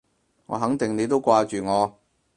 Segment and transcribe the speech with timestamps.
[0.47, 1.95] 我肯定你都掛住我